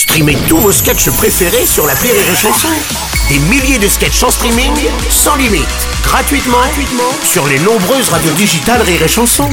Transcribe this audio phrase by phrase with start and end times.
[0.00, 2.68] Streamez tous vos sketchs préférés sur la Rire et Chanson.
[3.28, 4.72] Des milliers de sketchs en streaming,
[5.10, 5.66] sans limite,
[6.02, 9.46] gratuitement, gratuitement sur les nombreuses radios digitales Rire et Chanson.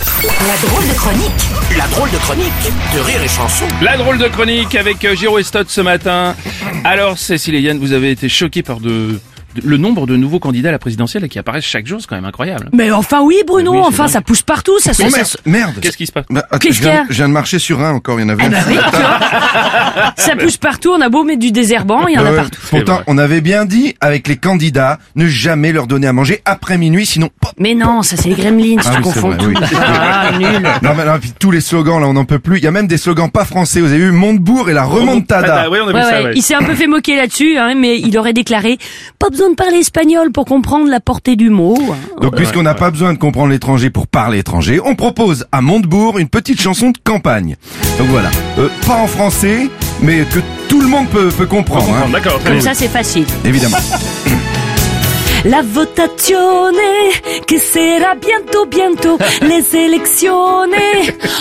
[0.00, 1.30] La drôle de chronique
[1.78, 2.52] La drôle de chronique
[2.94, 3.64] de Rire et Chanson.
[3.80, 6.34] La drôle de chronique avec euh, Giro Estot ce matin.
[6.82, 9.20] Alors, Cécile et Yann, vous avez été choqués par de, de-
[9.62, 12.24] le nombre de nouveaux candidats à la présidentielle qui apparaissent chaque jour, c'est quand même
[12.24, 12.68] incroyable.
[12.72, 15.02] Mais enfin oui Bruno, oui, enfin ça pousse partout, ça se...
[15.02, 15.74] Oh, merde.
[15.80, 16.24] Qu'est-ce qui se passe?
[16.30, 17.06] Bah, attends, Qu'est-ce je, viens, qu'il y a?
[17.10, 18.50] je viens de marcher sur un encore, il y en avait Eh un.
[18.50, 20.12] ben oui, tu vois.
[20.16, 22.60] ça pousse partout, on a beau mettre du désherbant, il y en a Ouais, partout.
[22.70, 26.78] Pourtant, on avait bien dit avec les candidats, ne jamais leur donner à manger après
[26.78, 27.30] minuit, sinon.
[27.58, 29.54] Mais non, ça c'est les gremlins, Ah tu oui, confonds vrai, oui.
[29.76, 30.62] Ah, nul.
[30.82, 32.58] Non, mais non, puis tous les slogans là, on n'en peut plus.
[32.58, 33.80] Il y a même des slogans pas français.
[33.80, 35.62] Vous avez vu Montebourg et la remontada.
[35.66, 36.24] Ah, oui, on a vu Ouais, ça, ouais.
[36.26, 36.32] ouais.
[36.36, 38.78] Il s'est un peu fait moquer là-dessus, hein, mais il aurait déclaré
[39.18, 41.76] pas besoin de parler espagnol pour comprendre la portée du mot.
[42.20, 46.18] Donc, puisqu'on n'a pas besoin de comprendre l'étranger pour parler étranger, on propose à Montebourg
[46.18, 47.56] une petite chanson de campagne.
[47.98, 49.68] Donc voilà, Euh, pas en français,
[50.00, 51.88] mais que tout le monde peut, peut comprendre.
[51.94, 52.08] hein.
[52.12, 52.62] D'accord, très Comme bien.
[52.62, 53.24] ça c'est facile.
[53.44, 53.78] Évidemment.
[55.44, 57.10] La votazione
[57.44, 60.76] che sarà bientôt bientôt les elezioni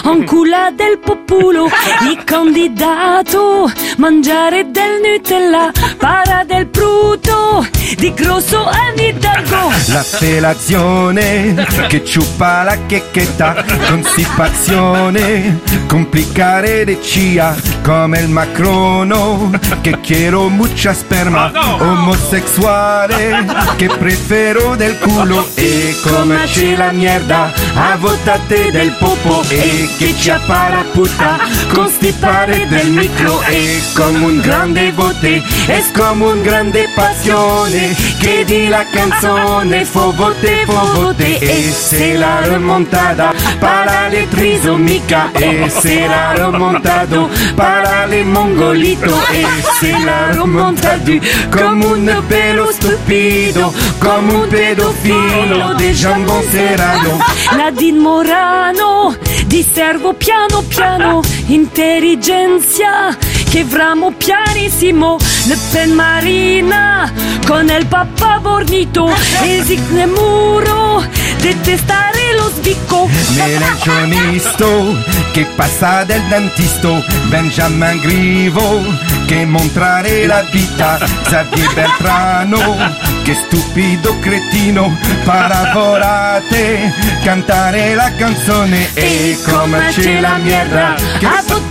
[0.06, 7.66] en culla del popolo i candidato mangiare del Nutella para del bruto
[7.98, 18.30] di grosso Anne Hidalgo L'appelazione che ciupa la checchetta, constipazione, complicare le cia come il
[18.30, 19.50] macrono,
[19.82, 23.46] che quiero mucha sperma, omosessuale,
[23.76, 25.48] che prefero del culo.
[25.56, 25.71] E
[26.02, 31.38] come c'è la mierda, a votate del popo e che ci appara puta,
[31.74, 38.68] constipare del micro e come un grande vote, es come un grande passione, che di
[38.68, 46.12] la canzone fo vote, fo vote e se la remontada para el trisomica, es el
[46.12, 49.46] aro montado, para el mongolito, e
[49.88, 51.14] el aro montado,
[51.52, 57.20] como un pelo stupido, come un pedofilo de jambon serrano.
[57.56, 63.16] La Din Morano, diservo piano piano, intelligencia,
[63.52, 65.18] che vramo pianissimo,
[65.48, 67.12] le pen marina,
[67.48, 69.08] con el papà bornito,
[69.44, 71.04] e esigne muro,
[71.42, 73.10] detestare lo sbicco.
[73.36, 78.84] Melanchonisto che passa del dentisto Benjamin Grivo
[79.26, 81.00] che montrare la vita.
[81.24, 86.94] Xavier Beltrano che stupido cretino paravolate
[87.24, 88.94] cantare la canzone.
[88.94, 91.26] E come c'è la mierda che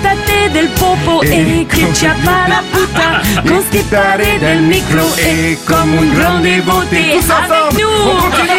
[0.04, 6.14] a buttate del popo e che ci la puta constipare del micro e come un
[6.14, 8.58] grande vote Tous ensemble, on continue.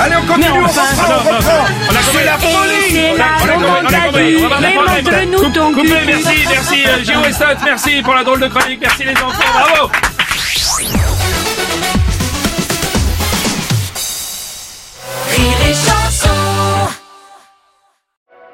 [0.00, 0.82] Allez, on continue, on reprend.
[2.12, 2.92] C'est la folie.
[2.92, 3.38] c'est la
[5.52, 5.88] ton cul.
[6.06, 6.98] merci, merci, euh,
[7.64, 9.90] merci pour la drôle de chronique, merci les enfants, bravo